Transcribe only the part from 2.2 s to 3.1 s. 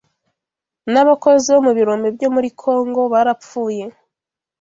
muri Congo